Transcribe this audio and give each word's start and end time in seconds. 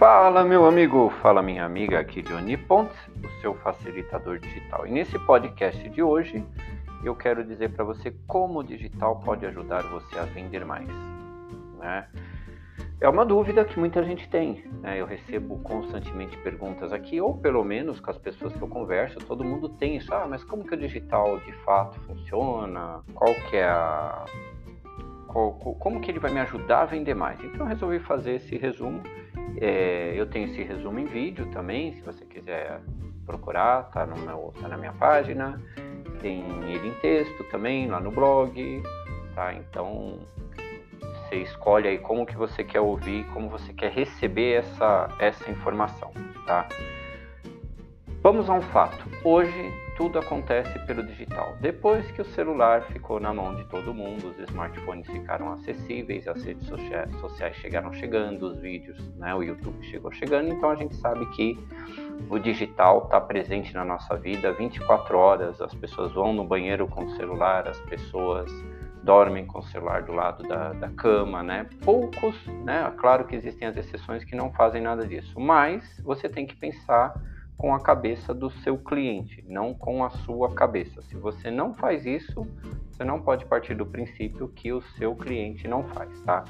Fala, 0.00 0.44
meu 0.44 0.64
amigo, 0.64 1.10
fala, 1.20 1.42
minha 1.42 1.62
amiga, 1.62 2.00
aqui 2.00 2.22
Johnny 2.22 2.56
Pontes, 2.56 2.96
o 3.22 3.40
seu 3.42 3.52
facilitador 3.56 4.38
digital. 4.38 4.86
E 4.86 4.90
nesse 4.90 5.18
podcast 5.18 5.86
de 5.90 6.02
hoje, 6.02 6.42
eu 7.04 7.14
quero 7.14 7.44
dizer 7.44 7.68
para 7.74 7.84
você 7.84 8.10
como 8.26 8.60
o 8.60 8.64
digital 8.64 9.20
pode 9.20 9.44
ajudar 9.44 9.82
você 9.82 10.18
a 10.18 10.22
vender 10.22 10.64
mais. 10.64 10.88
Né? 11.78 12.08
É 12.98 13.10
uma 13.10 13.26
dúvida 13.26 13.62
que 13.62 13.78
muita 13.78 14.02
gente 14.02 14.26
tem. 14.30 14.64
Né? 14.80 14.98
Eu 14.98 15.04
recebo 15.04 15.58
constantemente 15.58 16.34
perguntas 16.38 16.94
aqui, 16.94 17.20
ou 17.20 17.36
pelo 17.36 17.62
menos 17.62 18.00
com 18.00 18.10
as 18.10 18.16
pessoas 18.16 18.54
que 18.54 18.62
eu 18.62 18.68
converso, 18.68 19.18
todo 19.18 19.44
mundo 19.44 19.68
tem 19.68 19.96
isso. 19.96 20.14
Ah, 20.14 20.26
mas 20.26 20.42
como 20.42 20.64
que 20.64 20.72
o 20.72 20.78
digital 20.78 21.38
de 21.40 21.52
fato 21.62 22.00
funciona? 22.06 23.02
Qual 23.12 23.34
que 23.50 23.58
é 23.58 23.68
a 23.68 24.24
como 25.32 26.00
que 26.00 26.10
ele 26.10 26.18
vai 26.18 26.32
me 26.32 26.40
ajudar 26.40 26.82
a 26.82 26.84
vender 26.86 27.14
mais. 27.14 27.38
Então 27.44 27.60
eu 27.60 27.66
resolvi 27.66 28.00
fazer 28.00 28.36
esse 28.36 28.56
resumo. 28.56 29.02
É, 29.58 30.12
eu 30.14 30.26
tenho 30.26 30.46
esse 30.46 30.62
resumo 30.62 30.98
em 30.98 31.06
vídeo 31.06 31.46
também, 31.46 31.92
se 31.92 32.00
você 32.02 32.24
quiser 32.24 32.80
procurar, 33.26 33.84
tá, 33.90 34.06
no 34.06 34.16
meu, 34.18 34.52
tá 34.60 34.68
na 34.68 34.76
minha 34.76 34.92
página. 34.92 35.60
Tem 36.20 36.44
ele 36.68 36.88
em 36.88 36.94
texto 37.00 37.44
também 37.44 37.86
lá 37.88 38.00
no 38.00 38.10
blog, 38.10 38.82
tá? 39.34 39.54
Então 39.54 40.18
você 41.30 41.36
escolhe 41.36 41.88
aí 41.88 41.98
como 41.98 42.26
que 42.26 42.36
você 42.36 42.64
quer 42.64 42.80
ouvir, 42.80 43.24
como 43.32 43.48
você 43.48 43.72
quer 43.72 43.92
receber 43.92 44.58
essa, 44.58 45.08
essa 45.18 45.50
informação, 45.50 46.12
tá? 46.46 46.68
Vamos 48.22 48.50
a 48.50 48.52
um 48.52 48.60
fato. 48.60 49.02
Hoje 49.24 49.72
tudo 49.96 50.18
acontece 50.18 50.78
pelo 50.80 51.02
digital. 51.02 51.56
Depois 51.58 52.10
que 52.10 52.20
o 52.20 52.24
celular 52.26 52.82
ficou 52.92 53.18
na 53.18 53.32
mão 53.32 53.56
de 53.56 53.64
todo 53.64 53.94
mundo, 53.94 54.28
os 54.28 54.38
smartphones 54.40 55.06
ficaram 55.06 55.50
acessíveis, 55.54 56.28
as 56.28 56.44
redes 56.44 56.66
sociais 56.66 57.56
chegaram 57.56 57.90
chegando, 57.94 58.42
os 58.42 58.58
vídeos, 58.58 58.98
né, 59.16 59.34
o 59.34 59.42
YouTube 59.42 59.82
chegou 59.86 60.12
chegando, 60.12 60.52
então 60.52 60.68
a 60.68 60.74
gente 60.74 60.96
sabe 60.96 61.24
que 61.30 61.58
o 62.28 62.38
digital 62.38 63.04
está 63.04 63.18
presente 63.18 63.72
na 63.72 63.86
nossa 63.86 64.14
vida 64.16 64.52
24 64.52 65.16
horas. 65.16 65.58
As 65.62 65.72
pessoas 65.72 66.12
vão 66.12 66.34
no 66.34 66.44
banheiro 66.44 66.86
com 66.86 67.06
o 67.06 67.10
celular, 67.16 67.66
as 67.66 67.80
pessoas 67.80 68.52
dormem 69.02 69.46
com 69.46 69.60
o 69.60 69.62
celular 69.62 70.02
do 70.02 70.12
lado 70.12 70.46
da, 70.46 70.74
da 70.74 70.90
cama, 70.90 71.42
né? 71.42 71.66
Poucos, 71.82 72.36
né? 72.66 72.92
Claro 72.98 73.24
que 73.24 73.34
existem 73.34 73.66
as 73.66 73.78
exceções 73.78 74.24
que 74.24 74.36
não 74.36 74.52
fazem 74.52 74.82
nada 74.82 75.06
disso, 75.06 75.40
mas 75.40 76.02
você 76.04 76.28
tem 76.28 76.46
que 76.46 76.54
pensar 76.54 77.14
com 77.60 77.74
a 77.74 77.78
cabeça 77.78 78.32
do 78.32 78.48
seu 78.48 78.78
cliente, 78.78 79.44
não 79.46 79.74
com 79.74 80.02
a 80.02 80.08
sua 80.08 80.54
cabeça. 80.54 81.02
Se 81.02 81.14
você 81.14 81.50
não 81.50 81.74
faz 81.74 82.06
isso, 82.06 82.46
você 82.90 83.04
não 83.04 83.20
pode 83.20 83.44
partir 83.44 83.74
do 83.74 83.84
princípio 83.84 84.48
que 84.48 84.72
o 84.72 84.80
seu 84.96 85.14
cliente 85.14 85.68
não 85.68 85.84
faz, 85.84 86.08
tá? 86.22 86.42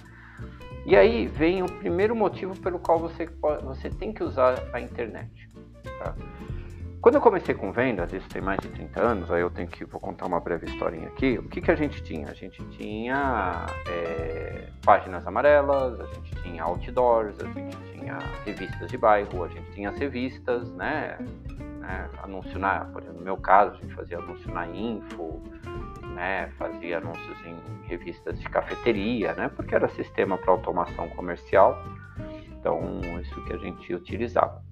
E 0.86 0.94
aí 0.94 1.26
vem 1.26 1.64
o 1.64 1.66
primeiro 1.66 2.14
motivo 2.14 2.56
pelo 2.60 2.78
qual 2.78 2.96
você, 2.96 3.28
você 3.64 3.90
tem 3.90 4.12
que 4.12 4.22
usar 4.22 4.62
a 4.72 4.80
internet. 4.80 5.48
Tá? 5.98 6.14
Quando 7.00 7.16
eu 7.16 7.20
comecei 7.20 7.56
com 7.56 7.72
vendas, 7.72 8.12
isso 8.12 8.28
tem 8.28 8.40
mais 8.40 8.60
de 8.60 8.68
30 8.68 9.02
anos, 9.02 9.30
aí 9.32 9.40
eu 9.40 9.50
tenho 9.50 9.66
que 9.66 9.84
vou 9.84 10.00
contar 10.00 10.26
uma 10.26 10.38
breve 10.38 10.66
historinha 10.66 11.08
aqui. 11.08 11.38
O 11.38 11.48
que, 11.48 11.60
que 11.60 11.72
a 11.72 11.74
gente 11.74 12.04
tinha? 12.04 12.28
A 12.28 12.34
gente 12.34 12.62
tinha 12.76 13.66
é, 13.88 14.68
páginas 14.84 15.26
amarelas, 15.26 15.98
a 15.98 16.06
gente 16.06 16.36
tinha 16.42 16.62
outdoors, 16.62 17.34
a 17.40 17.46
gente 17.46 17.89
tinha 18.10 18.18
revistas 18.44 18.90
de 18.90 18.98
bairro, 18.98 19.44
a 19.44 19.48
gente 19.48 19.70
tinha 19.72 19.90
as 19.90 19.98
revistas, 19.98 20.72
né? 20.72 21.18
né 21.78 22.10
anúncio 22.22 22.58
na, 22.58 22.84
no 22.84 23.20
meu 23.20 23.36
caso, 23.36 23.76
a 23.76 23.80
gente 23.80 23.94
fazia 23.94 24.18
anúncio 24.18 24.52
na 24.52 24.66
Info, 24.66 25.40
né? 26.14 26.48
Fazia 26.58 26.98
anúncios 26.98 27.38
em 27.46 27.56
revistas 27.86 28.38
de 28.38 28.48
cafeteria, 28.48 29.32
né? 29.34 29.48
Porque 29.48 29.74
era 29.74 29.88
sistema 29.90 30.36
para 30.36 30.50
automação 30.50 31.08
comercial. 31.10 31.82
Então, 32.48 33.00
isso 33.20 33.42
que 33.44 33.52
a 33.52 33.58
gente 33.58 33.94
utilizava. 33.94 34.62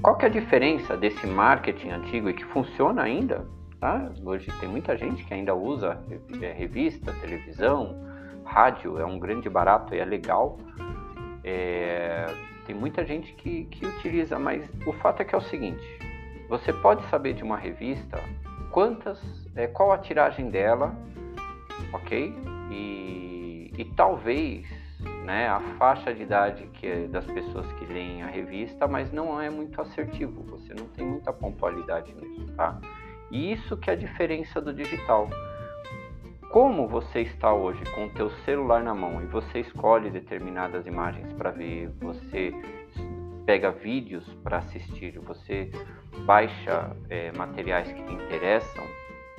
Qual 0.00 0.16
que 0.16 0.24
é 0.24 0.28
a 0.28 0.30
diferença 0.30 0.96
desse 0.96 1.26
marketing 1.26 1.90
antigo 1.90 2.30
e 2.30 2.34
que 2.34 2.44
funciona 2.46 3.02
ainda? 3.02 3.46
Tá? 3.78 4.10
Hoje 4.24 4.46
tem 4.58 4.68
muita 4.68 4.96
gente 4.96 5.24
que 5.24 5.34
ainda 5.34 5.54
usa 5.54 6.02
é, 6.40 6.52
revista, 6.52 7.12
televisão, 7.20 7.98
rádio, 8.44 8.98
é 8.98 9.04
um 9.04 9.18
grande 9.18 9.48
barato 9.48 9.94
e 9.94 9.98
é 9.98 10.04
legal. 10.04 10.58
É, 11.44 12.26
tem 12.70 12.74
muita 12.74 13.04
gente 13.04 13.32
que, 13.32 13.64
que 13.64 13.84
utiliza, 13.84 14.38
mas 14.38 14.70
o 14.86 14.92
fato 14.92 15.22
é 15.22 15.24
que 15.24 15.34
é 15.34 15.38
o 15.38 15.40
seguinte: 15.40 15.84
você 16.48 16.72
pode 16.72 17.04
saber 17.08 17.34
de 17.34 17.42
uma 17.42 17.56
revista 17.56 18.22
quantas, 18.70 19.20
é, 19.56 19.66
qual 19.66 19.90
a 19.90 19.98
tiragem 19.98 20.50
dela, 20.50 20.94
ok? 21.92 22.32
E, 22.70 23.72
e 23.76 23.84
talvez 23.96 24.64
né, 25.24 25.48
a 25.48 25.58
faixa 25.78 26.14
de 26.14 26.22
idade 26.22 26.64
que 26.74 26.86
é 26.86 27.08
das 27.08 27.26
pessoas 27.26 27.66
que 27.72 27.86
leem 27.86 28.22
a 28.22 28.28
revista, 28.28 28.86
mas 28.86 29.10
não 29.12 29.40
é 29.40 29.50
muito 29.50 29.80
assertivo, 29.80 30.40
você 30.44 30.72
não 30.72 30.86
tem 30.86 31.04
muita 31.04 31.32
pontualidade 31.32 32.14
nisso, 32.14 32.46
tá? 32.56 32.78
E 33.32 33.52
isso 33.52 33.76
que 33.76 33.90
é 33.90 33.94
a 33.94 33.96
diferença 33.96 34.60
do 34.60 34.72
digital. 34.72 35.28
Como 36.50 36.88
você 36.88 37.20
está 37.20 37.52
hoje 37.52 37.80
com 37.94 38.06
o 38.06 38.10
teu 38.10 38.28
celular 38.44 38.82
na 38.82 38.92
mão 38.92 39.22
e 39.22 39.26
você 39.26 39.60
escolhe 39.60 40.10
determinadas 40.10 40.84
imagens 40.84 41.32
para 41.34 41.52
ver, 41.52 41.88
você 42.00 42.52
pega 43.46 43.70
vídeos 43.70 44.24
para 44.42 44.58
assistir, 44.58 45.16
você 45.20 45.70
baixa 46.26 46.90
é, 47.08 47.30
materiais 47.38 47.92
que 47.92 48.02
te 48.02 48.12
interessam, 48.12 48.84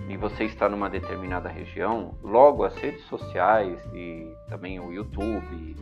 e 0.08 0.16
você 0.16 0.46
está 0.46 0.70
numa 0.70 0.90
determinada 0.90 1.50
região, 1.50 2.18
logo 2.24 2.64
as 2.64 2.76
redes 2.76 3.04
sociais 3.08 3.78
e 3.94 4.34
também 4.48 4.80
o 4.80 4.94
YouTube, 4.94 5.76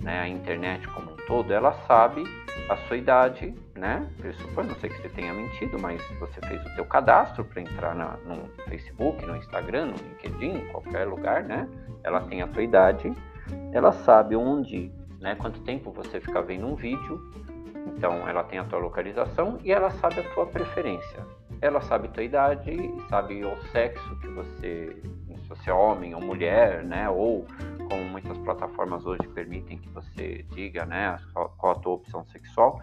né, 0.00 0.20
a 0.20 0.28
internet 0.28 0.86
como 0.88 1.10
um 1.10 1.16
todo, 1.26 1.52
ela 1.52 1.72
sabe 1.88 2.22
a 2.68 2.76
sua 2.86 2.96
idade, 2.96 3.52
né? 3.80 4.06
Pressupõe, 4.18 4.66
não 4.66 4.74
sei 4.76 4.90
que 4.90 5.00
você 5.00 5.08
tenha 5.08 5.32
mentido, 5.32 5.78
mas 5.78 6.00
você 6.20 6.40
fez 6.46 6.64
o 6.66 6.74
teu 6.76 6.84
cadastro 6.84 7.44
para 7.44 7.62
entrar 7.62 7.94
na, 7.94 8.16
no 8.26 8.46
Facebook, 8.68 9.24
no 9.24 9.36
Instagram, 9.36 9.86
no 9.86 9.94
LinkedIn, 9.96 10.58
em 10.58 10.68
qualquer 10.68 11.08
lugar, 11.08 11.42
né? 11.42 11.68
Ela 12.04 12.20
tem 12.20 12.42
a 12.42 12.46
tua 12.46 12.62
idade, 12.62 13.12
ela 13.72 13.92
sabe 13.92 14.36
onde, 14.36 14.92
né? 15.18 15.34
Quanto 15.34 15.60
tempo 15.62 15.90
você 15.90 16.20
fica 16.20 16.42
vendo 16.42 16.66
um 16.66 16.76
vídeo, 16.76 17.32
então 17.86 18.28
ela 18.28 18.44
tem 18.44 18.58
a 18.58 18.64
tua 18.64 18.78
localização 18.78 19.58
e 19.64 19.72
ela 19.72 19.90
sabe 19.90 20.20
a 20.20 20.34
tua 20.34 20.46
preferência 20.46 21.24
ela 21.60 21.80
sabe 21.82 22.08
tua 22.08 22.22
idade, 22.22 22.74
sabe 23.08 23.44
o 23.44 23.56
sexo 23.70 24.16
que 24.16 24.28
você, 24.28 24.96
se 25.02 25.48
você 25.48 25.70
é 25.70 25.74
homem 25.74 26.14
ou 26.14 26.20
mulher, 26.20 26.82
né? 26.82 27.08
Ou 27.10 27.46
como 27.88 28.04
muitas 28.04 28.38
plataformas 28.38 29.04
hoje 29.04 29.28
permitem 29.28 29.78
que 29.78 29.88
você 29.90 30.44
diga, 30.50 30.86
né? 30.86 31.18
Qual 31.34 31.72
a 31.72 31.78
tua 31.78 31.94
opção 31.94 32.24
sexual 32.26 32.80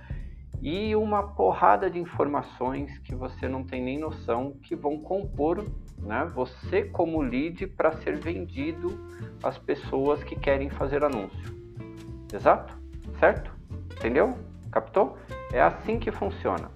e 0.61 0.95
uma 0.95 1.23
porrada 1.23 1.89
de 1.89 1.99
informações 1.99 2.97
que 2.99 3.13
você 3.13 3.47
não 3.47 3.63
tem 3.63 3.81
nem 3.81 3.99
noção 3.99 4.53
que 4.63 4.75
vão 4.75 4.99
compor, 4.99 5.63
né? 5.99 6.25
Você 6.33 6.83
como 6.83 7.21
lead 7.21 7.67
para 7.67 7.91
ser 7.91 8.17
vendido 8.17 8.99
às 9.43 9.57
pessoas 9.57 10.23
que 10.23 10.35
querem 10.35 10.69
fazer 10.69 11.03
anúncio. 11.03 11.55
Exato? 12.33 12.75
Certo? 13.19 13.51
Entendeu? 13.91 14.37
Captou? 14.71 15.17
É 15.51 15.61
assim 15.61 15.99
que 15.99 16.11
funciona. 16.11 16.71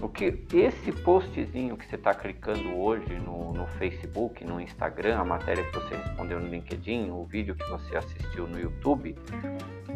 O 0.00 0.08
que 0.08 0.46
esse 0.54 0.92
postzinho 0.92 1.76
que 1.76 1.86
você 1.86 1.96
está 1.96 2.14
clicando 2.14 2.74
hoje 2.78 3.18
no, 3.18 3.52
no, 3.52 3.66
Facebook, 3.66 4.42
no 4.44 4.58
Instagram, 4.58 5.18
a 5.18 5.24
matéria 5.24 5.62
que 5.62 5.74
você 5.74 5.94
respondeu 5.94 6.40
no 6.40 6.48
LinkedIn, 6.48 7.10
o 7.10 7.24
vídeo 7.24 7.54
que 7.54 7.68
você 7.68 7.98
assistiu 7.98 8.46
no 8.46 8.58
YouTube, 8.58 9.14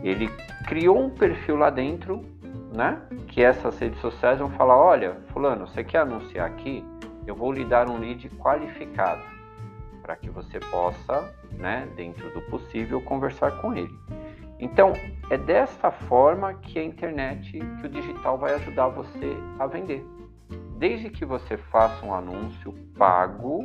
ele 0.03 0.28
criou 0.69 1.03
um 1.03 1.09
perfil 1.09 1.56
lá 1.56 1.71
dentro, 1.71 2.22
né? 2.75 3.01
Que 3.29 3.43
essas 3.43 3.79
redes 3.79 4.01
sociais 4.01 4.39
vão 4.39 4.51
falar, 4.51 4.77
olha, 4.77 5.17
fulano, 5.33 5.67
você 5.67 5.85
quer 5.85 5.99
anunciar 5.99 6.47
aqui? 6.47 6.85
Eu 7.27 7.35
vou 7.35 7.53
lhe 7.53 7.65
dar 7.65 7.89
um 7.89 7.97
lead 7.99 8.29
qualificado 8.31 9.23
para 10.03 10.17
que 10.17 10.29
você 10.29 10.61
possa, 10.61 11.33
né, 11.53 11.89
dentro 11.97 12.28
do 12.34 12.43
possível, 12.43 13.01
conversar 13.01 13.53
com 13.63 13.72
ele. 13.72 13.95
Então, 14.59 14.93
é 15.31 15.39
dessa 15.39 15.91
forma 15.91 16.53
que 16.54 16.78
a 16.78 16.84
internet, 16.84 17.53
que 17.53 17.87
o 17.87 17.89
digital 17.89 18.37
vai 18.37 18.54
ajudar 18.54 18.89
você 18.89 19.34
a 19.59 19.66
vender. 19.66 20.04
Desde 20.77 21.09
que 21.09 21.25
você 21.25 21.57
faça 21.57 22.04
um 22.04 22.13
anúncio 22.13 22.72
pago, 22.98 23.63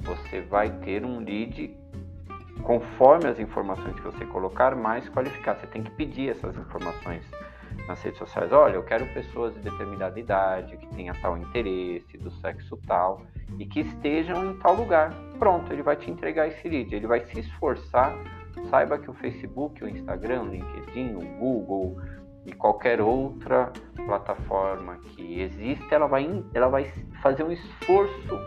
você 0.00 0.40
vai 0.40 0.70
ter 0.78 1.04
um 1.04 1.20
lead 1.20 1.76
conforme 2.62 3.28
as 3.28 3.38
informações 3.38 3.94
que 3.94 4.02
você 4.02 4.24
colocar 4.26 4.74
mais 4.74 5.08
qualificado. 5.08 5.60
Você 5.60 5.66
tem 5.68 5.82
que 5.82 5.90
pedir 5.92 6.30
essas 6.30 6.56
informações 6.56 7.24
nas 7.90 8.02
redes 8.02 8.18
sociais. 8.18 8.52
Olha, 8.52 8.74
eu 8.74 8.82
quero 8.82 9.06
pessoas 9.12 9.54
de 9.54 9.60
determinada 9.60 10.18
idade, 10.18 10.76
que 10.76 10.86
tenha 10.94 11.14
tal 11.20 11.36
interesse, 11.36 12.16
do 12.18 12.30
sexo 12.30 12.76
tal, 12.86 13.22
e 13.58 13.66
que 13.66 13.80
estejam 13.80 14.44
em 14.46 14.56
tal 14.58 14.74
lugar. 14.74 15.12
Pronto, 15.38 15.72
ele 15.72 15.82
vai 15.82 15.96
te 15.96 16.10
entregar 16.10 16.48
esse 16.48 16.68
lead. 16.68 16.94
Ele 16.94 17.06
vai 17.06 17.20
se 17.20 17.40
esforçar 17.40 18.16
Saiba 18.68 18.98
que 18.98 19.10
o 19.10 19.14
Facebook, 19.14 19.82
o 19.82 19.88
Instagram, 19.88 20.42
o 20.42 20.48
LinkedIn, 20.48 21.14
o 21.14 21.38
Google 21.38 21.96
e 22.46 22.52
qualquer 22.52 23.00
outra 23.00 23.72
plataforma 23.96 24.96
que 24.98 25.40
existe, 25.40 25.94
ela 25.94 26.06
vai, 26.06 26.44
ela 26.54 26.68
vai 26.68 26.84
fazer 27.22 27.44
um 27.44 27.52
esforço 27.52 28.38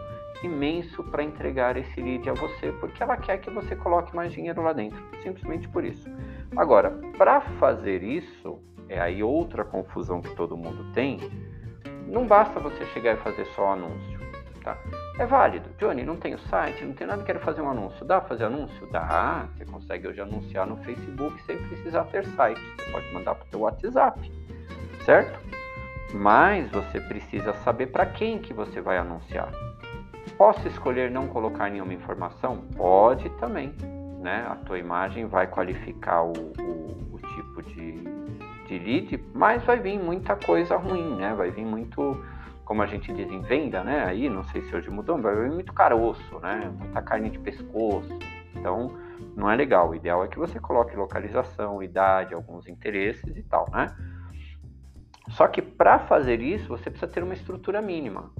imenso 0.43 1.03
para 1.05 1.23
entregar 1.23 1.77
esse 1.77 2.01
lead 2.01 2.29
a 2.29 2.33
você, 2.33 2.71
porque 2.73 3.01
ela 3.01 3.15
quer 3.15 3.37
que 3.37 3.49
você 3.49 3.75
coloque 3.75 4.13
mais 4.15 4.33
dinheiro 4.33 4.61
lá 4.61 4.73
dentro, 4.73 5.01
simplesmente 5.21 5.69
por 5.69 5.85
isso. 5.85 6.09
Agora, 6.55 6.91
para 7.17 7.41
fazer 7.59 8.03
isso, 8.03 8.59
é 8.93 9.01
aí 9.01 9.23
outra 9.23 9.63
confusão 9.65 10.21
que 10.21 10.35
todo 10.35 10.55
mundo 10.55 10.91
tem. 10.93 11.19
Não 12.07 12.27
basta 12.27 12.59
você 12.59 12.85
chegar 12.87 13.13
e 13.13 13.17
fazer 13.17 13.45
só 13.47 13.73
anúncio, 13.73 14.19
tá? 14.63 14.77
É 15.17 15.25
válido. 15.25 15.67
Johnny, 15.79 16.03
não 16.03 16.15
tenho 16.15 16.37
site, 16.37 16.85
não 16.85 16.93
tenho 16.93 17.09
nada, 17.09 17.23
quero 17.23 17.39
fazer 17.39 17.61
um 17.61 17.69
anúncio. 17.69 18.05
Dá 18.05 18.19
para 18.19 18.29
fazer 18.29 18.45
anúncio? 18.45 18.87
Dá. 18.91 19.47
Você 19.55 19.65
consegue 19.65 20.07
hoje 20.07 20.21
anunciar 20.21 20.67
no 20.67 20.77
Facebook 20.77 21.41
sem 21.43 21.57
precisar 21.57 22.03
ter 22.05 22.25
site. 22.27 22.61
Você 22.77 22.91
pode 22.91 23.11
mandar 23.13 23.33
para 23.35 23.45
o 23.45 23.49
seu 23.49 23.59
WhatsApp, 23.61 24.31
certo? 25.05 25.39
Mas 26.13 26.69
você 26.69 27.01
precisa 27.01 27.53
saber 27.63 27.87
para 27.87 28.05
quem 28.05 28.37
que 28.37 28.53
você 28.53 28.79
vai 28.79 28.97
anunciar. 28.99 29.51
Posso 30.37 30.67
escolher 30.67 31.09
não 31.09 31.27
colocar 31.27 31.69
nenhuma 31.69 31.93
informação? 31.93 32.57
Pode 32.75 33.29
também. 33.39 33.73
Né? 34.21 34.45
A 34.47 34.55
tua 34.55 34.77
imagem 34.77 35.25
vai 35.25 35.47
qualificar 35.47 36.23
o, 36.23 36.31
o, 36.31 37.15
o 37.15 37.19
tipo 37.35 37.61
de, 37.63 38.03
de 38.67 39.23
mas 39.33 39.63
vai 39.63 39.79
vir 39.79 39.99
muita 39.99 40.35
coisa 40.35 40.77
ruim, 40.77 41.15
né? 41.15 41.33
Vai 41.33 41.51
vir 41.51 41.65
muito, 41.65 42.23
como 42.65 42.81
a 42.81 42.85
gente 42.85 43.11
diz 43.13 43.29
em 43.29 43.41
venda, 43.41 43.83
né? 43.83 44.05
Aí, 44.05 44.29
não 44.29 44.43
sei 44.45 44.61
se 44.63 44.75
hoje 44.75 44.89
mudou, 44.89 45.17
mas 45.17 45.35
vai 45.35 45.49
vir 45.49 45.51
muito 45.51 45.73
caroço, 45.73 46.39
né? 46.39 46.71
Muita 46.77 47.01
carne 47.01 47.29
de 47.29 47.39
pescoço. 47.39 48.17
Então, 48.55 48.91
não 49.35 49.49
é 49.49 49.55
legal. 49.55 49.89
O 49.89 49.95
ideal 49.95 50.23
é 50.23 50.27
que 50.27 50.39
você 50.39 50.59
coloque 50.59 50.95
localização, 50.95 51.83
idade, 51.83 52.33
alguns 52.33 52.67
interesses 52.67 53.35
e 53.35 53.43
tal, 53.43 53.69
né? 53.71 53.95
Só 55.29 55.47
que 55.47 55.61
para 55.61 55.99
fazer 55.99 56.41
isso, 56.41 56.67
você 56.67 56.89
precisa 56.89 57.11
ter 57.11 57.23
uma 57.23 57.33
estrutura 57.33 57.81
mínima. 57.81 58.31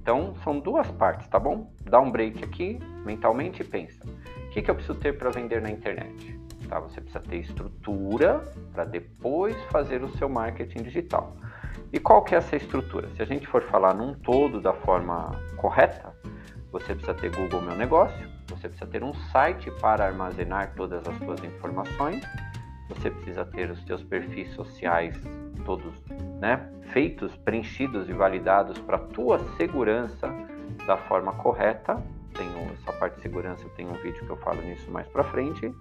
Então, 0.00 0.34
são 0.42 0.58
duas 0.58 0.90
partes, 0.92 1.28
tá 1.28 1.38
bom? 1.38 1.72
Dá 1.84 2.00
um 2.00 2.10
break 2.10 2.42
aqui 2.42 2.78
mentalmente 3.04 3.62
e 3.62 3.64
pensa: 3.64 4.00
o 4.06 4.50
que, 4.50 4.62
que 4.62 4.70
eu 4.70 4.74
preciso 4.74 4.98
ter 4.98 5.18
para 5.18 5.30
vender 5.30 5.60
na 5.60 5.70
internet? 5.70 6.39
Tá? 6.70 6.78
Você 6.78 7.00
precisa 7.00 7.20
ter 7.20 7.38
estrutura 7.38 8.40
para 8.72 8.84
depois 8.84 9.60
fazer 9.64 10.04
o 10.04 10.08
seu 10.16 10.28
marketing 10.28 10.84
digital. 10.84 11.36
E 11.92 11.98
qual 11.98 12.22
que 12.22 12.34
é 12.34 12.38
essa 12.38 12.54
estrutura? 12.54 13.08
Se 13.16 13.22
a 13.22 13.24
gente 13.26 13.46
for 13.48 13.62
falar 13.64 13.92
num 13.92 14.14
todo 14.14 14.60
da 14.60 14.72
forma 14.72 15.32
correta, 15.56 16.14
você 16.70 16.94
precisa 16.94 17.12
ter 17.12 17.34
Google 17.34 17.60
Meu 17.60 17.74
Negócio, 17.74 18.30
você 18.48 18.68
precisa 18.68 18.88
ter 18.88 19.02
um 19.02 19.12
site 19.12 19.68
para 19.80 20.06
armazenar 20.06 20.72
todas 20.76 21.06
as 21.08 21.18
suas 21.18 21.42
informações, 21.42 22.22
você 22.88 23.10
precisa 23.10 23.44
ter 23.44 23.68
os 23.70 23.84
seus 23.84 24.04
perfis 24.04 24.52
sociais 24.54 25.20
todos 25.64 25.92
né, 26.40 26.70
feitos, 26.92 27.36
preenchidos 27.38 28.08
e 28.08 28.12
validados 28.12 28.78
para 28.78 28.96
a 28.96 29.00
tua 29.00 29.38
segurança 29.56 30.28
da 30.86 30.96
forma 30.96 31.32
correta. 31.32 32.00
Tenho 32.34 32.72
essa 32.72 32.92
parte 32.92 33.16
de 33.16 33.22
segurança, 33.22 33.68
tem 33.76 33.88
um 33.88 33.94
vídeo 33.94 34.24
que 34.24 34.30
eu 34.30 34.36
falo 34.36 34.62
nisso 34.62 34.88
mais 34.90 35.06
para 35.08 35.24
frente. 35.24 35.74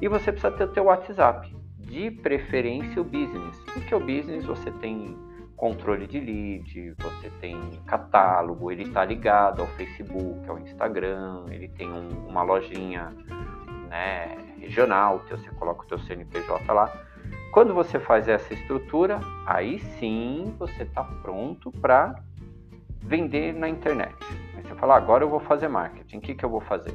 E 0.00 0.08
você 0.08 0.30
precisa 0.30 0.50
ter 0.50 0.64
o 0.64 0.68
teu 0.68 0.84
WhatsApp, 0.84 1.54
de 1.78 2.10
preferência 2.10 3.00
o 3.00 3.04
business. 3.04 3.58
Porque 3.72 3.94
o 3.94 4.00
business 4.00 4.44
você 4.44 4.70
tem 4.72 5.16
controle 5.56 6.06
de 6.06 6.20
lead, 6.20 6.94
você 6.98 7.30
tem 7.40 7.58
catálogo, 7.86 8.70
ele 8.70 8.82
está 8.82 9.04
ligado 9.04 9.62
ao 9.62 9.66
Facebook, 9.68 10.48
ao 10.48 10.58
Instagram, 10.58 11.46
ele 11.50 11.68
tem 11.68 11.90
um, 11.90 12.08
uma 12.28 12.42
lojinha 12.42 13.12
né, 13.88 14.36
regional, 14.58 15.24
você 15.28 15.48
coloca 15.50 15.82
o 15.82 15.86
teu 15.86 15.98
CNPJ 15.98 16.72
lá. 16.72 16.92
Quando 17.52 17.72
você 17.72 17.98
faz 17.98 18.28
essa 18.28 18.52
estrutura, 18.52 19.18
aí 19.46 19.78
sim 19.78 20.54
você 20.58 20.82
está 20.82 21.02
pronto 21.02 21.72
para 21.72 22.22
vender 23.00 23.54
na 23.54 23.68
internet. 23.68 24.14
Aí 24.54 24.62
você 24.62 24.74
fala, 24.74 24.96
agora 24.96 25.24
eu 25.24 25.30
vou 25.30 25.40
fazer 25.40 25.68
marketing, 25.68 26.18
o 26.18 26.20
que, 26.20 26.34
que 26.34 26.44
eu 26.44 26.50
vou 26.50 26.60
fazer? 26.60 26.94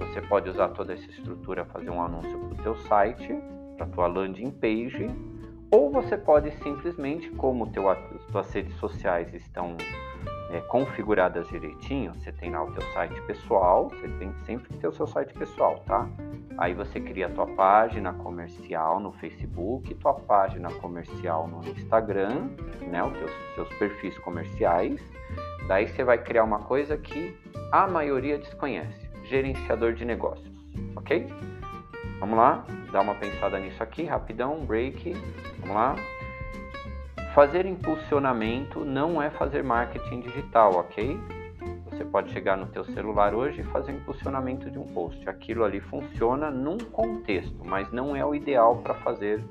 Você 0.00 0.20
pode 0.22 0.48
usar 0.50 0.68
toda 0.68 0.92
essa 0.92 1.08
estrutura, 1.10 1.64
fazer 1.64 1.90
um 1.90 2.02
anúncio 2.02 2.38
para 2.38 2.54
o 2.54 2.62
teu 2.62 2.76
site, 2.88 3.38
para 3.76 3.86
tua 3.86 4.06
landing 4.06 4.50
page, 4.50 5.08
ou 5.70 5.90
você 5.90 6.16
pode 6.16 6.50
simplesmente, 6.62 7.30
como 7.30 7.70
teu, 7.70 7.88
as 7.88 7.98
tuas 8.32 8.52
redes 8.52 8.74
sociais 8.76 9.32
estão 9.32 9.76
é, 10.50 10.60
configuradas 10.62 11.46
direitinho, 11.48 12.12
você 12.14 12.32
tem 12.32 12.50
lá 12.50 12.64
o 12.64 12.72
teu 12.72 12.82
site 12.92 13.20
pessoal, 13.22 13.88
você 13.88 14.08
tem 14.18 14.32
sempre 14.44 14.68
que 14.68 14.78
ter 14.78 14.88
o 14.88 14.92
seu 14.92 15.06
site 15.06 15.32
pessoal, 15.34 15.78
tá? 15.86 16.08
Aí 16.58 16.74
você 16.74 17.00
cria 17.00 17.26
a 17.26 17.30
tua 17.30 17.46
página 17.46 18.12
comercial 18.12 18.98
no 18.98 19.12
Facebook, 19.12 19.94
tua 19.94 20.14
página 20.14 20.68
comercial 20.74 21.46
no 21.46 21.66
Instagram, 21.68 22.50
né, 22.80 23.02
os 23.02 23.16
teus, 23.16 23.32
seus 23.54 23.68
perfis 23.78 24.18
comerciais. 24.18 25.00
Daí 25.68 25.86
você 25.86 26.02
vai 26.02 26.18
criar 26.18 26.42
uma 26.42 26.58
coisa 26.58 26.98
que 26.98 27.36
a 27.70 27.86
maioria 27.86 28.36
desconhece, 28.36 29.08
gerenciador 29.30 29.94
de 29.94 30.04
negócios, 30.04 30.52
ok? 30.96 31.26
Vamos 32.18 32.36
lá, 32.36 32.66
dá 32.90 33.00
uma 33.00 33.14
pensada 33.14 33.58
nisso 33.60 33.80
aqui, 33.82 34.04
rapidão, 34.04 34.66
break, 34.66 35.14
vamos 35.60 35.74
lá. 35.74 35.96
Fazer 37.32 37.64
impulsionamento 37.64 38.84
não 38.84 39.22
é 39.22 39.30
fazer 39.30 39.62
marketing 39.62 40.20
digital, 40.20 40.74
ok? 40.74 41.16
Você 41.84 42.04
pode 42.04 42.32
chegar 42.32 42.56
no 42.56 42.66
teu 42.66 42.84
celular 42.86 43.32
hoje 43.32 43.60
e 43.60 43.64
fazer 43.64 43.92
impulsionamento 43.92 44.68
de 44.68 44.78
um 44.78 44.86
post. 44.86 45.28
Aquilo 45.28 45.64
ali 45.64 45.80
funciona 45.80 46.50
num 46.50 46.78
contexto, 46.78 47.64
mas 47.64 47.90
não 47.92 48.16
é 48.16 48.24
o 48.26 48.34
ideal 48.34 48.78
para 48.78 48.94
fazer 48.94 49.44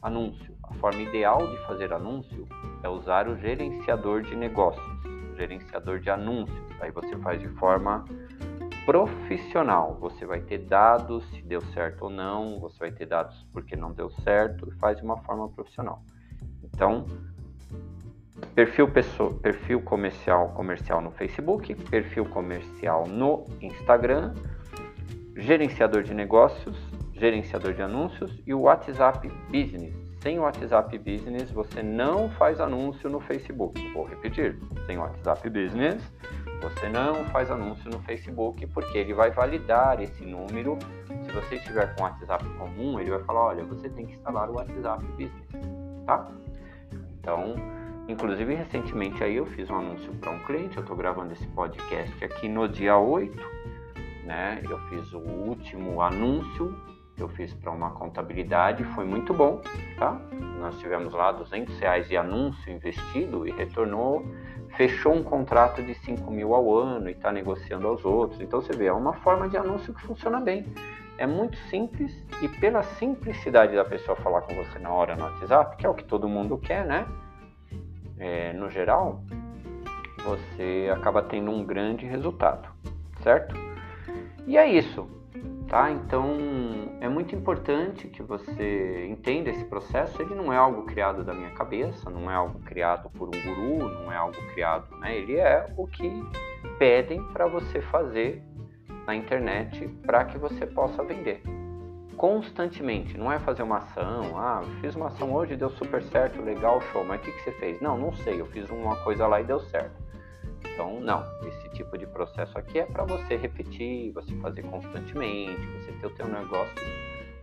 anúncio. 0.00 0.54
A 0.62 0.72
forma 0.74 1.00
ideal 1.02 1.46
de 1.46 1.58
fazer 1.66 1.92
anúncio 1.92 2.48
é 2.82 2.88
usar 2.88 3.28
o 3.28 3.36
gerenciador 3.36 4.22
de 4.22 4.34
negócios, 4.34 4.84
gerenciador 5.36 5.98
de 6.00 6.08
anúncios. 6.08 6.66
Aí 6.80 6.90
você 6.90 7.16
faz 7.18 7.40
de 7.40 7.48
forma 7.50 8.04
profissional. 8.86 9.98
Você 10.00 10.24
vai 10.24 10.40
ter 10.40 10.58
dados 10.58 11.28
se 11.30 11.42
deu 11.42 11.60
certo 11.74 12.04
ou 12.04 12.10
não, 12.10 12.60
você 12.60 12.78
vai 12.78 12.92
ter 12.92 13.04
dados 13.04 13.44
porque 13.52 13.74
não 13.74 13.92
deu 13.92 14.08
certo 14.22 14.72
e 14.72 14.78
faz 14.78 14.96
de 14.96 15.04
uma 15.04 15.18
forma 15.18 15.48
profissional. 15.48 16.00
Então, 16.62 17.04
perfil, 18.54 18.88
pessoa, 18.88 19.34
perfil 19.34 19.82
comercial, 19.82 20.50
comercial 20.50 21.00
no 21.00 21.10
Facebook, 21.10 21.74
perfil 21.90 22.26
comercial 22.26 23.06
no 23.08 23.44
Instagram, 23.60 24.34
gerenciador 25.36 26.04
de 26.04 26.14
negócios, 26.14 26.78
gerenciador 27.12 27.74
de 27.74 27.82
anúncios 27.82 28.40
e 28.46 28.54
o 28.54 28.60
WhatsApp 28.60 29.28
Business. 29.50 30.05
Sem 30.26 30.40
o 30.40 30.42
WhatsApp 30.42 30.98
Business, 30.98 31.52
você 31.52 31.84
não 31.84 32.28
faz 32.30 32.60
anúncio 32.60 33.08
no 33.08 33.20
Facebook. 33.20 33.80
Vou 33.92 34.04
repetir: 34.04 34.58
sem 34.84 34.98
o 34.98 35.02
WhatsApp 35.02 35.48
Business, 35.48 36.02
você 36.60 36.88
não 36.88 37.24
faz 37.26 37.48
anúncio 37.48 37.88
no 37.88 38.00
Facebook, 38.00 38.66
porque 38.66 38.98
ele 38.98 39.14
vai 39.14 39.30
validar 39.30 40.02
esse 40.02 40.24
número. 40.24 40.76
Se 41.22 41.30
você 41.30 41.54
estiver 41.54 41.94
com 41.94 42.02
WhatsApp 42.02 42.44
comum, 42.58 42.98
ele 42.98 43.10
vai 43.10 43.22
falar: 43.22 43.44
olha, 43.44 43.64
você 43.66 43.88
tem 43.88 44.04
que 44.04 44.14
instalar 44.14 44.50
o 44.50 44.54
WhatsApp 44.54 45.04
Business, 45.12 45.48
tá? 46.04 46.28
Então, 47.20 47.54
inclusive 48.08 48.52
recentemente 48.52 49.22
aí 49.22 49.36
eu 49.36 49.46
fiz 49.46 49.70
um 49.70 49.76
anúncio 49.76 50.12
para 50.14 50.32
um 50.32 50.40
cliente, 50.40 50.76
eu 50.76 50.82
estou 50.82 50.96
gravando 50.96 51.34
esse 51.34 51.46
podcast 51.46 52.24
aqui 52.24 52.48
no 52.48 52.68
dia 52.68 52.98
8, 52.98 53.32
né? 54.24 54.60
Eu 54.68 54.76
fiz 54.88 55.12
o 55.12 55.20
último 55.20 56.02
anúncio 56.02 56.95
que 57.16 57.22
eu 57.22 57.28
fiz 57.28 57.52
para 57.54 57.72
uma 57.72 57.90
contabilidade, 57.90 58.84
foi 58.94 59.06
muito 59.06 59.32
bom, 59.32 59.62
tá? 59.98 60.20
Nós 60.60 60.78
tivemos 60.78 61.14
lá 61.14 61.32
200 61.32 61.78
reais 61.78 62.06
de 62.08 62.16
anúncio 62.16 62.70
investido 62.70 63.48
e 63.48 63.50
retornou, 63.50 64.22
fechou 64.76 65.14
um 65.14 65.22
contrato 65.22 65.82
de 65.82 65.94
5 65.94 66.30
mil 66.30 66.54
ao 66.54 66.76
ano 66.76 67.08
e 67.08 67.12
está 67.12 67.32
negociando 67.32 67.88
aos 67.88 68.04
outros. 68.04 68.40
Então 68.40 68.60
você 68.60 68.74
vê, 68.74 68.86
é 68.86 68.92
uma 68.92 69.14
forma 69.14 69.48
de 69.48 69.56
anúncio 69.56 69.94
que 69.94 70.02
funciona 70.02 70.40
bem. 70.40 70.66
É 71.16 71.26
muito 71.26 71.56
simples 71.70 72.12
e 72.42 72.48
pela 72.48 72.82
simplicidade 72.82 73.74
da 73.74 73.84
pessoa 73.84 74.14
falar 74.16 74.42
com 74.42 74.54
você 74.54 74.78
na 74.78 74.90
hora 74.90 75.16
no 75.16 75.24
WhatsApp, 75.24 75.76
que 75.78 75.86
é 75.86 75.88
o 75.88 75.94
que 75.94 76.04
todo 76.04 76.28
mundo 76.28 76.58
quer, 76.58 76.84
né? 76.84 77.06
É, 78.18 78.52
no 78.52 78.68
geral, 78.68 79.22
você 80.22 80.90
acaba 80.92 81.22
tendo 81.22 81.50
um 81.50 81.64
grande 81.64 82.04
resultado, 82.04 82.68
certo? 83.22 83.54
E 84.46 84.58
é 84.58 84.66
isso, 84.68 85.08
tá? 85.68 85.90
Então 85.90 86.36
é 87.00 87.08
muito 87.08 87.34
importante 87.34 88.08
que 88.08 88.22
você 88.22 89.06
entenda 89.06 89.50
esse 89.50 89.64
processo. 89.64 90.20
Ele 90.20 90.34
não 90.34 90.52
é 90.52 90.56
algo 90.56 90.82
criado 90.84 91.24
da 91.24 91.34
minha 91.34 91.50
cabeça, 91.50 92.08
não 92.10 92.30
é 92.30 92.34
algo 92.34 92.58
criado 92.60 93.10
por 93.10 93.28
um 93.28 93.42
guru, 93.42 93.88
não 93.88 94.12
é 94.12 94.16
algo 94.16 94.36
criado, 94.52 94.96
né? 94.98 95.16
Ele 95.16 95.36
é 95.36 95.72
o 95.76 95.86
que 95.86 96.10
pedem 96.78 97.22
para 97.32 97.46
você 97.46 97.80
fazer 97.80 98.42
na 99.06 99.14
internet 99.14 99.86
para 100.04 100.24
que 100.24 100.38
você 100.38 100.66
possa 100.66 101.02
vender 101.04 101.42
constantemente. 102.16 103.16
Não 103.16 103.30
é 103.30 103.38
fazer 103.38 103.62
uma 103.62 103.78
ação, 103.78 104.38
ah, 104.38 104.62
fiz 104.80 104.94
uma 104.96 105.08
ação 105.08 105.32
hoje, 105.34 105.56
deu 105.56 105.70
super 105.70 106.02
certo, 106.02 106.40
legal, 106.42 106.80
show, 106.92 107.04
mas 107.04 107.20
o 107.20 107.24
que, 107.24 107.32
que 107.32 107.42
você 107.42 107.52
fez? 107.52 107.80
Não, 107.80 107.96
não 107.96 108.12
sei, 108.12 108.40
eu 108.40 108.46
fiz 108.46 108.68
uma 108.70 108.96
coisa 108.96 109.26
lá 109.26 109.40
e 109.40 109.44
deu 109.44 109.60
certo. 109.60 110.05
Então, 110.76 111.00
não, 111.00 111.24
esse 111.48 111.70
tipo 111.70 111.96
de 111.96 112.06
processo 112.06 112.58
aqui 112.58 112.80
é 112.80 112.84
para 112.84 113.02
você 113.02 113.34
repetir, 113.34 114.12
você 114.12 114.30
fazer 114.36 114.62
constantemente, 114.64 115.66
você 115.68 115.90
ter 115.92 116.06
o 116.06 116.10
teu 116.10 116.28
negócio 116.28 116.74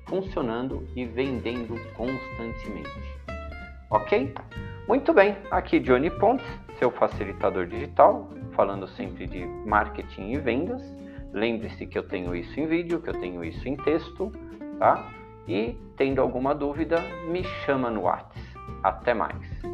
funcionando 0.07 0.87
e 0.95 1.03
vendendo 1.03 1.75
constantemente. 1.95 2.91
Ok? 3.89 4.35
Muito 4.87 5.11
bem, 5.13 5.35
aqui 5.49 5.79
Johnny 5.79 6.11
Pontes, 6.11 6.45
seu 6.77 6.91
facilitador 6.91 7.65
digital, 7.65 8.29
falando 8.51 8.87
sempre 8.89 9.25
de 9.25 9.43
marketing 9.65 10.33
e 10.33 10.37
vendas. 10.37 10.83
Lembre-se 11.33 11.87
que 11.87 11.97
eu 11.97 12.07
tenho 12.07 12.35
isso 12.35 12.59
em 12.59 12.67
vídeo, 12.67 13.01
que 13.01 13.09
eu 13.09 13.19
tenho 13.19 13.43
isso 13.43 13.67
em 13.67 13.75
texto, 13.77 14.31
tá? 14.77 15.11
E 15.47 15.75
tendo 15.97 16.21
alguma 16.21 16.53
dúvida, 16.53 17.01
me 17.31 17.43
chama 17.65 17.89
no 17.89 18.01
WhatsApp. 18.01 18.39
Até 18.83 19.15
mais! 19.15 19.72